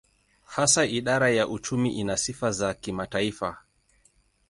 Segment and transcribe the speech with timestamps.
[0.45, 3.57] Hasa idara ya uchumi ina sifa za kimataifa.